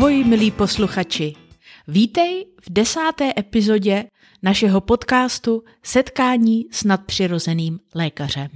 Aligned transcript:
Ahoj, 0.00 0.24
milí 0.24 0.50
posluchači. 0.50 1.34
Vítej 1.88 2.46
v 2.60 2.72
desáté 2.72 3.32
epizodě 3.38 4.04
našeho 4.42 4.80
podcastu 4.80 5.64
Setkání 5.82 6.66
s 6.70 6.84
nadpřirozeným 6.84 7.80
lékařem. 7.94 8.48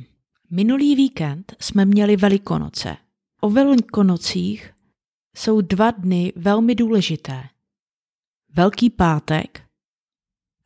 Minulý 0.51 0.97
víkend 0.97 1.57
jsme 1.61 1.85
měli 1.85 2.17
Velikonoce. 2.17 2.97
O 3.41 3.51
Velikonocích 3.51 4.73
jsou 5.37 5.61
dva 5.61 5.91
dny 5.91 6.33
velmi 6.37 6.75
důležité. 6.75 7.43
Velký 8.55 8.91
pátek 8.91 9.63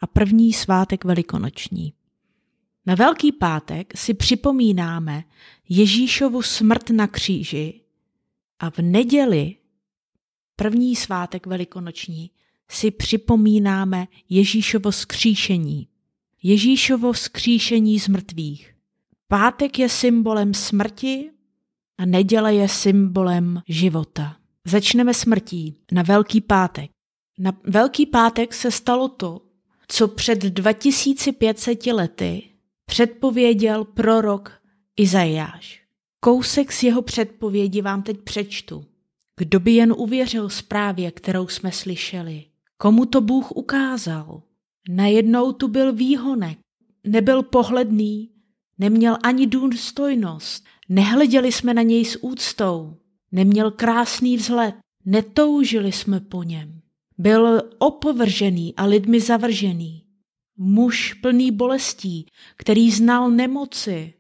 a 0.01 0.07
první 0.07 0.53
svátek 0.53 1.05
velikonoční. 1.05 1.93
Na 2.87 2.95
Velký 2.95 3.33
pátek 3.33 3.97
si 3.97 4.15
připomínáme 4.15 5.25
Ježíšovu 5.69 6.43
smrt 6.43 6.91
na 6.91 7.07
kříži 7.07 7.81
a 8.59 8.71
v 8.71 8.79
neděli, 8.79 9.58
první 10.59 10.97
svátek 10.97 11.47
velikonoční, 11.47 12.31
si 12.71 12.91
připomínáme 12.91 14.07
Ježíšovo 14.29 14.93
skříšení. 14.93 15.89
Ježíšovo 16.43 17.15
skříšení 17.15 18.01
z 18.01 18.09
mrtvých. 18.09 18.75
Pátek 19.29 19.79
je 19.79 19.89
symbolem 19.89 20.55
smrti 20.55 21.31
a 21.99 22.07
neděle 22.07 22.55
je 22.55 22.69
symbolem 22.69 23.63
života. 23.69 24.37
Začneme 24.65 25.15
smrtí 25.15 25.75
na 25.93 26.03
Velký 26.03 26.41
pátek. 26.41 26.91
Na 27.39 27.53
Velký 27.65 28.07
pátek 28.07 28.55
se 28.55 28.71
stalo 28.71 29.09
to, 29.09 29.41
co 29.89 30.09
před 30.09 30.39
2500 30.39 31.87
lety 31.87 32.43
předpověděl 32.87 33.85
prorok 33.85 34.53
Izajáš. 34.97 35.83
Kousek 36.21 36.73
z 36.73 36.83
jeho 36.83 37.03
předpovědi 37.03 37.83
vám 37.83 38.03
teď 38.03 38.21
přečtu. 38.21 38.85
Kdo 39.39 39.61
by 39.61 39.73
jen 39.73 39.95
uvěřil 39.97 40.49
zprávě, 40.49 41.11
kterou 41.11 41.49
jsme 41.49 41.73
slyšeli? 41.73 42.45
Komu 42.77 43.07
to 43.07 43.21
Bůh 43.21 43.53
ukázal? 43.53 44.43
Najednou 44.89 45.53
tu 45.53 45.69
byl 45.69 45.93
výhonek, 45.93 46.59
nebyl 47.05 47.43
pohledný, 47.43 48.31
neměl 48.79 49.17
ani 49.23 49.47
důstojnost, 49.47 50.65
nehleděli 50.89 51.53
jsme 51.53 51.75
na 51.75 51.83
něj 51.83 52.05
s 52.05 52.19
úctou, 52.23 52.97
neměl 53.33 53.71
krásný 53.71 54.37
vzhled, 54.37 54.75
netoužili 55.05 55.93
jsme 55.93 56.21
po 56.21 56.43
něm. 56.43 56.81
Byl 57.19 57.63
opovržený 57.79 58.75
a 58.77 58.85
lidmi 58.85 59.21
zavržený. 59.21 60.05
Muž 60.57 61.15
plný 61.15 61.51
bolestí, 61.51 62.27
který 62.57 62.91
znal 62.91 63.31
nemoci, 63.31 64.15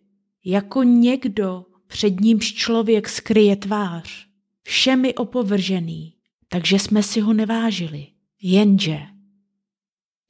jako 0.44 0.82
někdo, 0.82 1.64
před 1.86 2.20
nímž 2.20 2.54
člověk 2.54 3.08
skryje 3.08 3.56
tvář. 3.56 4.27
Všemi 4.68 5.14
opovržený, 5.14 6.14
takže 6.48 6.78
jsme 6.78 7.02
si 7.02 7.20
ho 7.20 7.32
nevážili. 7.32 8.06
Jenže, 8.42 8.98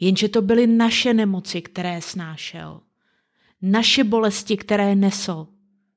jenže 0.01 0.29
to 0.29 0.43
byly 0.43 0.67
naše 0.67 1.15
nemoci, 1.15 1.63
které 1.63 2.03
snášel. 2.03 2.81
Naše 3.63 4.05
bolesti, 4.05 4.57
které 4.57 4.95
nesl. 4.95 5.47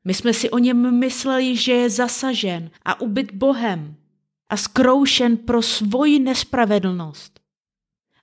My 0.03 0.13
jsme 0.13 0.33
si 0.33 0.49
o 0.49 0.57
něm 0.57 0.99
mysleli, 0.99 1.57
že 1.57 1.71
je 1.71 1.89
zasažen 1.89 2.71
a 2.85 3.01
ubyt 3.01 3.31
Bohem 3.33 3.95
a 4.49 4.57
skroušen 4.57 5.37
pro 5.37 5.61
svoji 5.61 6.19
nespravedlnost. 6.19 7.39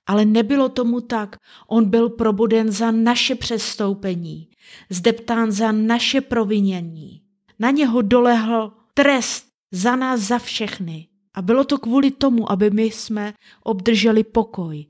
Ale 0.05 0.25
nebylo 0.25 0.69
tomu 0.69 1.01
tak. 1.01 1.35
On 1.67 1.89
byl 1.89 2.09
probuden 2.09 2.71
za 2.71 2.91
naše 2.91 3.35
přestoupení, 3.35 4.47
zdeptán 4.89 5.51
za 5.51 5.71
naše 5.71 6.21
provinění. 6.21 7.21
Na 7.59 7.71
něho 7.71 8.01
dolehl 8.01 8.73
trest 8.93 9.48
za 9.71 9.95
nás 9.95 10.21
za 10.21 10.39
všechny. 10.39 11.07
A 11.33 11.41
bylo 11.41 11.63
to 11.63 11.77
kvůli 11.77 12.11
tomu, 12.11 12.51
aby 12.51 12.69
my 12.69 12.83
jsme 12.83 13.33
obdrželi 13.63 14.23
pokoj. 14.23 14.85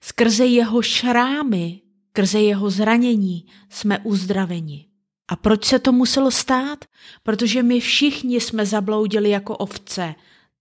Skrze 0.00 0.46
jeho 0.46 0.82
šrámy, 0.82 1.80
skrze 2.10 2.40
jeho 2.40 2.70
zranění 2.70 3.46
jsme 3.70 3.98
uzdraveni. 3.98 4.86
A 5.28 5.36
proč 5.36 5.64
se 5.64 5.78
to 5.78 5.92
muselo 5.92 6.30
stát? 6.30 6.84
Protože 7.22 7.62
my 7.62 7.80
všichni 7.80 8.40
jsme 8.40 8.66
zabloudili 8.66 9.30
jako 9.30 9.56
ovce. 9.56 10.14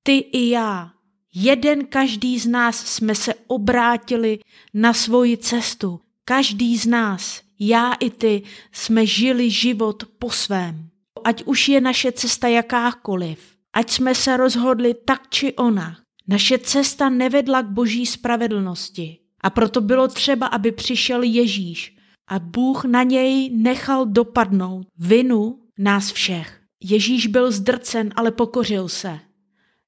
Ty 0.04 0.18
i 0.18 0.50
já. 0.50 0.92
Jeden 1.34 1.86
každý 1.86 2.40
z 2.40 2.48
nás 2.48 2.86
jsme 2.86 3.16
se 3.16 3.34
obrátili 3.48 4.40
na 4.74 4.94
svoji 4.94 5.38
cestu. 5.38 6.00
Každý 6.26 6.78
z 6.78 6.86
nás, 6.86 7.42
já 7.60 7.94
i 7.94 8.10
ty, 8.10 8.44
jsme 8.72 9.06
žili 9.06 9.52
život 9.52 10.04
po 10.20 10.32
svém. 10.32 10.90
Ať 11.24 11.44
už 11.44 11.70
je 11.70 11.82
naše 11.82 12.12
cesta 12.12 12.48
jakákoliv, 12.48 13.55
ať 13.76 13.92
jsme 13.92 14.16
se 14.16 14.38
rozhodli 14.38 14.94
tak 15.06 15.30
či 15.30 15.54
ona. 15.54 15.98
Naše 16.28 16.58
cesta 16.58 17.10
nevedla 17.10 17.62
k 17.62 17.70
boží 17.70 18.06
spravedlnosti 18.06 19.20
a 19.42 19.50
proto 19.50 19.82
bylo 19.82 20.08
třeba, 20.08 20.48
aby 20.48 20.72
přišel 20.72 21.24
Ježíš 21.24 21.98
a 22.28 22.40
Bůh 22.40 22.86
na 22.86 23.04
něj 23.04 23.50
nechal 23.54 24.06
dopadnout 24.06 24.88
vinu 24.98 25.60
nás 25.78 26.12
všech. 26.12 26.62
Ježíš 26.84 27.28
byl 27.28 27.52
zdrcen, 27.52 28.10
ale 28.16 28.32
pokořil 28.32 28.90
se. 28.90 29.20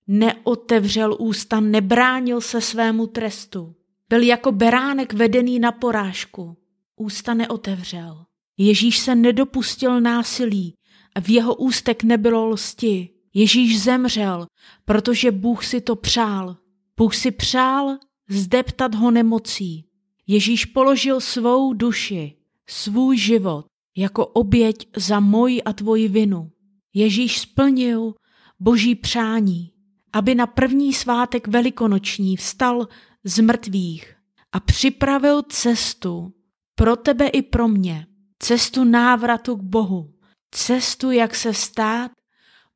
Neotevřel 0.08 1.16
ústa, 1.20 1.59
nebránil 1.59 2.42
se 2.42 2.62
svému 2.62 3.08
trestu. 3.08 3.76
Byl 4.09 4.22
jako 4.22 4.52
beránek 4.52 5.14
vedený 5.14 5.59
na 5.59 5.72
porážku. 5.72 6.58
Ústa 6.96 7.34
neotevřel. 7.34 8.26
Ježíš 8.58 9.00
se 9.00 9.16
nedopustil 9.16 10.02
násilí 10.02 10.74
a 11.16 11.20
v 11.22 11.30
jeho 11.30 11.56
ústek 11.56 12.03
nebylo 12.03 12.46
lsti. 12.50 13.09
Ježíš 13.38 13.81
zemřel, 13.81 14.48
protože 14.86 15.31
Bůh 15.31 15.66
si 15.66 15.81
to 15.81 15.96
přál. 15.96 16.58
Bůh 16.98 17.16
si 17.16 17.31
přál 17.31 17.98
zdeptat 18.30 18.96
ho 18.96 19.12
nemocí. 19.12 19.86
Ježíš 20.28 20.66
položil 20.66 21.22
svou 21.22 21.74
duši, 21.74 22.36
svůj 22.70 23.18
život 23.18 23.66
jako 23.97 24.26
oběť 24.26 24.88
za 24.96 25.20
moji 25.20 25.64
a 25.64 25.74
tvoji 25.74 26.08
vinu. 26.08 26.52
Ježíš 26.94 27.40
splnil 27.40 28.14
boží 28.59 28.96
přání, 28.96 29.72
aby 30.14 30.36
na 30.36 30.47
první 30.47 30.94
svátek 30.94 31.47
velikonoční 31.47 32.38
vstal 32.38 32.88
z 33.24 33.40
mrtvých 33.40 34.16
a 34.52 34.59
připravil 34.59 35.42
cestu 35.42 36.34
pro 36.76 36.96
tebe 36.96 37.28
i 37.28 37.42
pro 37.42 37.68
mě, 37.68 38.08
cestu 38.40 38.84
návratu 38.84 39.56
k 39.56 39.62
Bohu, 39.62 40.14
cestu, 40.52 41.12
jak 41.12 41.36
se 41.36 41.53
stát 41.53 42.12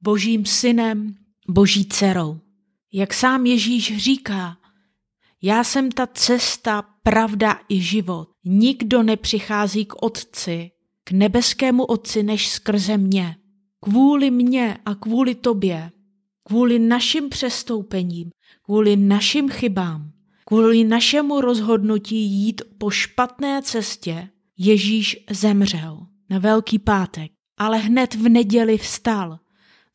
božím 0.01 0.45
synem, 0.45 1.15
boží 1.49 1.85
dcerou. 1.85 2.39
Jak 2.93 3.13
sám 3.13 3.45
Ježíš 3.45 3.97
říká, 3.97 4.57
já 5.41 5.63
jsem 5.63 5.91
ta 5.91 6.07
cesta, 6.07 6.83
pravda 7.03 7.59
i 7.69 7.81
život. 7.81 8.29
Nikdo 8.45 9.03
nepřichází 9.03 9.85
k 9.85 10.03
Otci, 10.03 10.71
k 11.03 11.11
nebeskému 11.11 11.83
Otci, 11.83 12.23
než 12.23 12.49
skrze 12.49 12.97
mě. 12.97 13.35
Kvůli 13.79 14.31
mně 14.31 14.77
a 14.85 14.95
kvůli 14.95 15.35
tobě, 15.35 15.91
kvůli 16.43 16.79
našim 16.79 17.29
přestoupením, 17.29 18.29
kvůli 18.63 18.95
našim 18.95 19.49
chybám, 19.49 20.11
kvůli 20.45 20.83
našemu 20.83 21.41
rozhodnutí 21.41 22.21
jít 22.21 22.61
po 22.77 22.89
špatné 22.89 23.61
cestě, 23.61 24.29
Ježíš 24.57 25.25
zemřel 25.29 26.07
na 26.29 26.39
Velký 26.39 26.79
pátek, 26.79 27.31
ale 27.57 27.77
hned 27.77 28.15
v 28.15 28.29
neděli 28.29 28.77
vstal 28.77 29.39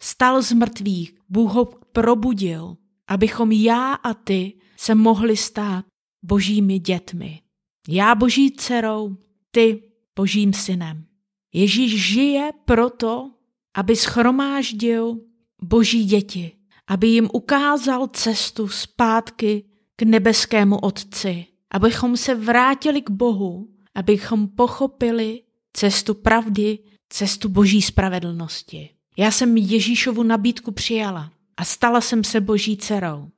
Stal 0.03 0.43
z 0.43 0.53
mrtvých, 0.53 1.19
Bůh 1.29 1.53
ho 1.53 1.65
probudil, 1.93 2.77
abychom 3.09 3.53
já 3.53 3.93
a 3.93 4.15
ty 4.15 4.53
se 4.77 4.95
mohli 4.95 5.37
stát 5.37 5.85
božími 6.23 6.79
dětmi. 6.79 7.41
Já 7.89 8.15
boží 8.15 8.51
dcerou, 8.51 9.17
ty 9.51 9.83
božím 10.17 10.53
synem. 10.53 11.07
Ježíš 11.53 12.13
žije 12.13 12.51
proto, 12.65 13.31
aby 13.75 13.97
schromáždil 13.97 15.21
boží 15.63 16.05
děti, 16.05 16.53
aby 16.87 17.09
jim 17.09 17.29
ukázal 17.33 18.09
cestu 18.09 18.69
zpátky 18.69 19.65
k 19.97 20.03
nebeskému 20.03 20.79
Otci, 20.79 21.47
abychom 21.71 22.17
se 22.17 22.35
vrátili 22.35 23.03
k 23.03 23.11
Bohu, 23.11 23.69
abychom 23.95 24.49
pochopili 24.49 25.43
cestu 25.73 26.15
pravdy, 26.15 26.79
cestu 27.09 27.49
boží 27.49 27.83
spravedlnosti. 27.83 28.96
Já 29.17 29.31
jsem 29.31 29.57
Ježíšovu 29.57 30.23
nabídku 30.23 30.73
přijala 30.73 31.33
a 31.57 31.65
stala 31.65 32.01
jsem 32.01 32.25
se 32.25 32.41
boží 32.41 32.77
dcerou. 32.77 33.29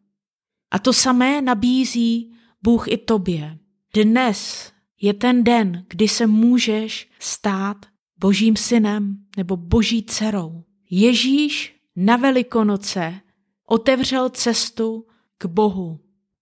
A 0.71 0.79
to 0.79 0.93
samé 0.93 1.43
nabízí 1.43 2.33
Bůh 2.63 2.89
i 2.89 2.97
tobě. 2.97 3.59
Dnes 3.95 4.73
je 5.01 5.15
ten 5.15 5.45
den, 5.45 5.85
kdy 5.89 6.09
se 6.09 6.27
můžeš 6.27 7.11
stát 7.19 7.87
božím 8.19 8.57
synem 8.57 9.17
nebo 9.37 9.57
boží 9.57 10.03
dcerou. 10.03 10.65
Ježíš 10.91 11.77
na 11.97 12.17
Velikonoce 12.17 13.21
otevřel 13.67 14.29
cestu 14.29 15.07
k 15.39 15.47
Bohu. 15.47 16.01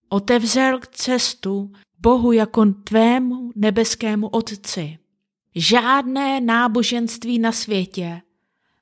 Otevřel 0.09 0.79
cestu 0.91 1.71
Bohu 1.99 2.31
jako 2.31 2.65
tvému 2.65 3.51
nebeskému 3.55 4.27
Otci. 4.27 4.97
Žádné 5.55 6.41
náboženství 6.41 7.39
na 7.39 7.51
světě 7.51 8.21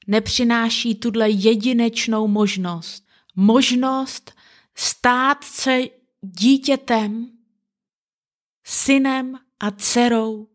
nepřináší 0.07 0.95
tuhle 0.95 1.29
jedinečnou 1.29 2.27
možnost. 2.27 3.05
Možnost 3.35 4.33
stát 4.75 5.43
se 5.43 5.81
dítětem, 6.21 7.31
synem 8.65 9.39
a 9.59 9.71
dcerou 9.71 10.47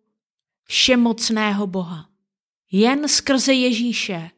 všemocného 0.65 1.67
Boha. 1.67 2.09
Jen 2.73 3.09
skrze 3.09 3.53
Ježíše 3.53 4.31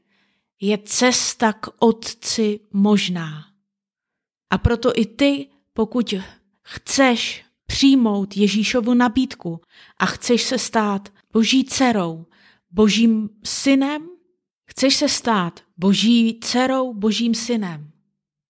je 0.60 0.78
cesta 0.78 1.52
k 1.52 1.68
Otci 1.78 2.60
možná. 2.72 3.46
A 4.50 4.58
proto 4.58 4.92
i 4.96 5.06
ty, 5.06 5.48
pokud 5.72 6.14
chceš 6.62 7.44
přijmout 7.66 8.36
Ježíšovu 8.36 8.94
nabídku 8.94 9.60
a 9.98 10.06
chceš 10.06 10.42
se 10.42 10.58
stát 10.58 11.08
boží 11.32 11.64
dcerou, 11.64 12.26
božím 12.70 13.28
synem, 13.44 14.08
chceš 14.72 14.96
se 14.96 15.08
stát 15.08 15.60
boží 15.76 16.38
dcerou, 16.40 16.94
božím 16.94 17.34
synem, 17.34 17.90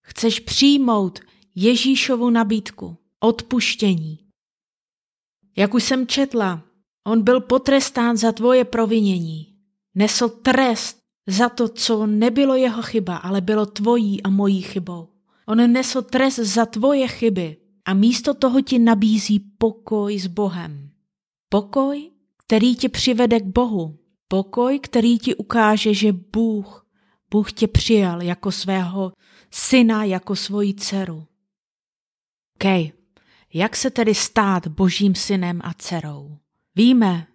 chceš 0.02 0.40
přijmout 0.40 1.20
Ježíšovu 1.54 2.30
nabídku, 2.30 2.96
odpuštění. 3.20 4.18
Jak 5.56 5.74
už 5.74 5.84
jsem 5.84 6.06
četla, 6.06 6.62
on 7.06 7.22
byl 7.22 7.40
potrestán 7.40 8.16
za 8.16 8.32
tvoje 8.32 8.64
provinění. 8.64 9.54
Nesl 9.94 10.28
trest 10.28 10.98
za 11.26 11.48
to, 11.48 11.68
co 11.68 12.06
nebylo 12.06 12.54
jeho 12.54 12.82
chyba, 12.82 13.16
ale 13.16 13.40
bylo 13.40 13.66
tvojí 13.66 14.22
a 14.22 14.28
mojí 14.28 14.62
chybou. 14.62 15.08
On 15.46 15.72
nesl 15.72 16.02
trest 16.02 16.38
za 16.38 16.66
tvoje 16.66 17.08
chyby 17.08 17.56
a 17.84 17.94
místo 17.94 18.34
toho 18.34 18.60
ti 18.60 18.78
nabízí 18.78 19.40
pokoj 19.58 20.18
s 20.18 20.26
Bohem. 20.26 20.90
Pokoj, 21.48 22.10
který 22.46 22.76
tě 22.76 22.88
přivede 22.88 23.40
k 23.40 23.46
Bohu. 23.46 24.01
Pokoj, 24.32 24.78
který 24.78 25.18
ti 25.18 25.34
ukáže, 25.34 25.94
že 25.94 26.12
Bůh, 26.12 26.86
Bůh 27.30 27.52
tě 27.52 27.68
přijal 27.68 28.22
jako 28.22 28.52
svého 28.52 29.12
syna, 29.50 30.04
jako 30.04 30.36
svoji 30.36 30.74
dceru. 30.74 31.26
OK, 32.54 32.92
jak 33.54 33.76
se 33.76 33.90
tedy 33.90 34.14
stát 34.14 34.66
božím 34.66 35.14
synem 35.14 35.60
a 35.64 35.74
dcerou? 35.74 36.38
Víme, 36.76 37.26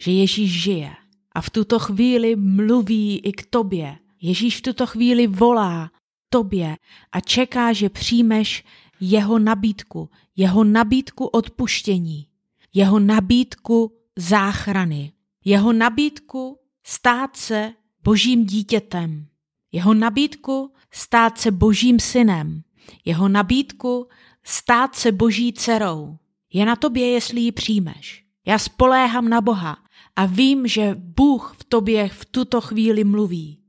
že 0.00 0.10
Ježíš 0.10 0.62
žije 0.62 0.90
a 1.32 1.40
v 1.40 1.50
tuto 1.50 1.78
chvíli 1.78 2.36
mluví 2.36 3.18
i 3.18 3.32
k 3.32 3.46
tobě. 3.50 3.98
Ježíš 4.20 4.58
v 4.58 4.62
tuto 4.62 4.86
chvíli 4.86 5.26
volá 5.26 5.90
tobě 6.30 6.76
a 7.12 7.20
čeká, 7.20 7.72
že 7.72 7.88
přijmeš 7.88 8.64
jeho 9.00 9.38
nabídku, 9.38 10.10
jeho 10.36 10.64
nabídku 10.64 11.26
odpuštění, 11.26 12.26
jeho 12.72 12.98
nabídku 12.98 13.92
záchrany, 14.16 15.12
jeho 15.44 15.72
nabídku 15.72 16.58
stát 16.86 17.36
se 17.36 17.72
božím 18.04 18.44
dítětem, 18.44 19.26
jeho 19.72 19.94
nabídku 19.94 20.72
stát 20.90 21.38
se 21.38 21.50
božím 21.50 22.00
synem, 22.00 22.62
jeho 23.04 23.28
nabídku 23.28 24.08
stát 24.44 24.94
se 24.94 25.12
boží 25.12 25.52
dcerou. 25.52 26.18
Je 26.52 26.66
na 26.66 26.76
tobě, 26.76 27.10
jestli 27.10 27.40
ji 27.40 27.52
přijmeš. 27.52 28.24
Já 28.46 28.58
spoléhám 28.58 29.28
na 29.28 29.40
Boha 29.40 29.76
a 30.16 30.26
vím, 30.26 30.66
že 30.66 30.94
Bůh 30.98 31.56
v 31.58 31.64
tobě 31.64 32.08
v 32.08 32.24
tuto 32.24 32.60
chvíli 32.60 33.04
mluví. 33.04 33.60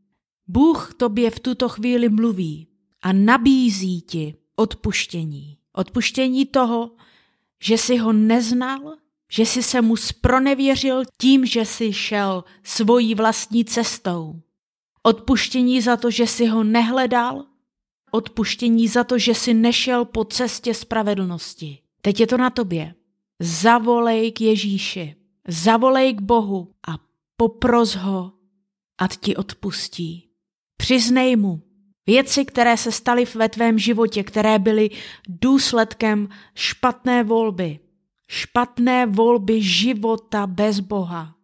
Bůh 0.47 0.93
tobě 0.97 1.31
v 1.31 1.39
tuto 1.39 1.69
chvíli 1.69 2.09
mluví 2.09 2.67
a 3.01 3.13
nabízí 3.13 4.01
ti 4.01 4.35
odpuštění. 4.55 5.57
Odpuštění 5.73 6.45
toho, 6.45 6.91
že 7.61 7.77
jsi 7.77 7.97
ho 7.97 8.13
neznal, 8.13 8.95
že 9.31 9.45
jsi 9.45 9.63
se 9.63 9.81
mu 9.81 9.95
spronevěřil 9.95 11.03
tím, 11.21 11.45
že 11.45 11.65
jsi 11.65 11.93
šel 11.93 12.43
svojí 12.63 13.15
vlastní 13.15 13.65
cestou. 13.65 14.41
Odpuštění 15.03 15.81
za 15.81 15.97
to, 15.97 16.11
že 16.11 16.27
jsi 16.27 16.45
ho 16.45 16.63
nehledal, 16.63 17.45
odpuštění 18.11 18.87
za 18.87 19.03
to, 19.03 19.17
že 19.17 19.35
jsi 19.35 19.53
nešel 19.53 20.05
po 20.05 20.25
cestě 20.25 20.73
spravedlnosti. 20.73 21.79
Teď 22.01 22.19
je 22.19 22.27
to 22.27 22.37
na 22.37 22.49
tobě. 22.49 22.95
Zavolej 23.39 24.31
k 24.31 24.41
Ježíši, 24.41 25.15
zavolej 25.47 26.13
k 26.13 26.21
Bohu 26.21 26.71
a 26.87 26.97
popros 27.37 27.95
ho, 27.95 28.31
ať 28.97 29.17
ti 29.17 29.35
odpustí. 29.35 30.29
Přiznej 30.77 31.35
mu 31.35 31.61
věci, 32.07 32.45
které 32.45 32.77
se 32.77 32.91
staly 32.91 33.25
ve 33.35 33.49
tvém 33.49 33.79
životě, 33.79 34.23
které 34.23 34.59
byly 34.59 34.89
důsledkem 35.27 36.29
špatné 36.55 37.23
volby, 37.23 37.79
špatné 38.27 39.05
volby 39.05 39.61
života 39.61 40.47
bez 40.47 40.79
Boha, 40.79 41.35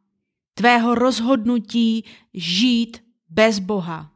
tvého 0.53 0.95
rozhodnutí 0.95 2.05
žít 2.33 3.03
bez 3.29 3.59
Boha. 3.59 4.11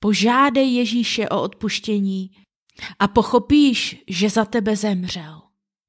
Požádej 0.00 0.74
Ježíše 0.74 1.28
o 1.28 1.42
odpuštění 1.42 2.30
a 2.98 3.08
pochopíš, 3.08 4.04
že 4.08 4.30
za 4.30 4.44
tebe 4.44 4.76
zemřel. 4.76 5.42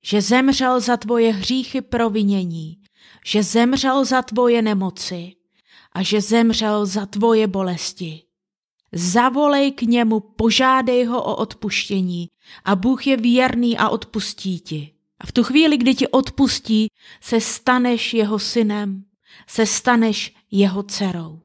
Že 0.06 0.22
zemřel 0.22 0.80
za 0.80 0.98
tvoje 0.98 1.34
hříchy 1.34 1.82
provinění, 1.82 2.78
že 3.26 3.44
zemřel 3.44 4.06
za 4.06 4.22
tvoje 4.22 4.62
nemoci 4.62 5.36
a 5.92 6.04
že 6.04 6.22
zemřel 6.22 6.86
za 6.86 7.06
tvoje 7.06 7.48
bolesti. 7.48 8.22
Zavolej 8.94 9.72
k 9.72 9.82
němu, 9.82 10.20
požádej 10.20 11.06
ho 11.06 11.24
o 11.24 11.36
odpuštění 11.36 12.28
a 12.66 12.76
Bůh 12.76 13.08
je 13.08 13.18
věrný 13.18 13.78
a 13.78 13.90
odpustí 13.90 14.60
ti. 14.60 14.94
A 15.22 15.28
v 15.28 15.32
tu 15.32 15.44
chvíli, 15.44 15.78
kdy 15.78 15.96
ti 15.96 16.08
odpustí, 16.08 16.88
se 17.22 17.42
staneš 17.42 18.14
jeho 18.14 18.40
synem, 18.40 19.06
se 19.48 19.66
staneš 19.66 20.34
jeho 20.52 20.84
dcerou. 20.84 21.40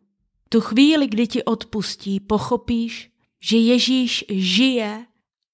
V 0.46 0.48
tu 0.48 0.60
chvíli, 0.60 1.08
kdy 1.08 1.26
ti 1.26 1.44
odpustí, 1.44 2.20
pochopíš, 2.20 3.10
že 3.42 3.56
Ježíš 3.56 4.24
žije 4.28 5.06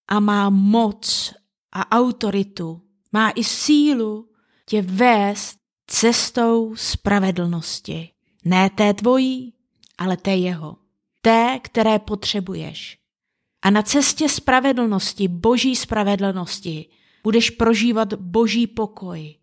a 0.09 0.21
má 0.21 0.51
moc 0.51 1.35
a 1.73 1.99
autoritu, 1.99 2.81
má 3.13 3.31
i 3.31 3.45
sílu 3.45 4.29
tě 4.67 4.83
vést 4.83 5.57
cestou 5.87 6.77
spravedlnosti. 6.77 8.09
Ne 8.45 8.71
té 8.71 8.95
tvojí, 8.95 9.55
ale 9.99 10.17
té 10.17 10.37
jeho 10.37 10.83
té, 11.23 11.59
které 11.63 11.99
potřebuješ. 11.99 12.99
A 13.63 13.71
na 13.71 13.83
cestě 13.83 14.29
spravedlnosti, 14.29 15.29
boží 15.29 15.77
spravedlnosti, 15.77 16.89
budeš 17.23 17.51
prožívat 17.51 18.15
boží 18.15 18.67
pokoj. 18.67 19.35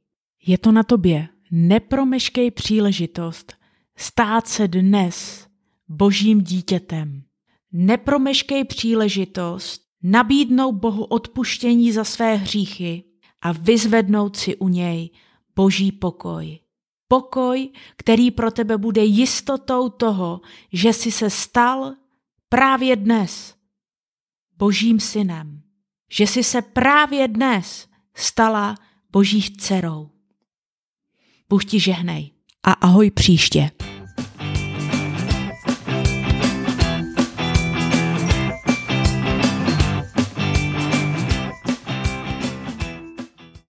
Je 0.46 0.58
to 0.58 0.72
na 0.72 0.84
tobě. 0.84 1.28
Nepromeškej 1.52 2.52
příležitost 2.52 3.54
stát 3.98 4.48
se 4.48 4.68
dnes 4.68 5.48
božím 5.88 6.42
dítětem. 6.42 7.24
Nepromeškej 7.72 8.66
příležitost 8.66 9.82
nabídnout 10.04 10.72
Bohu 10.72 11.04
odpuštění 11.04 11.92
za 11.92 12.04
své 12.04 12.36
hříchy 12.36 13.04
a 13.42 13.52
vyzvednout 13.52 14.36
si 14.36 14.56
u 14.56 14.68
něj 14.68 15.10
boží 15.56 15.92
pokoj. 15.92 16.60
Pokoj, 17.08 17.70
který 17.96 18.32
pro 18.32 18.52
tebe 18.52 18.78
bude 18.78 19.04
jistotou 19.04 19.90
toho, 19.90 20.42
že 20.74 20.94
jsi 20.94 21.12
se 21.12 21.30
stal 21.30 21.96
právě 22.50 22.96
dnes 22.96 23.56
Božím 24.58 25.00
synem. 25.00 25.62
Že 26.12 26.24
jsi 26.24 26.44
se 26.44 26.62
právě 26.62 27.28
dnes 27.28 27.88
stala 28.16 28.76
Boží 29.12 29.56
dcerou. 29.58 30.10
Bůh 31.50 31.66
ti 31.66 31.80
žehnej 31.80 32.32
a 32.64 32.72
ahoj 32.72 33.12
příště. 33.12 33.72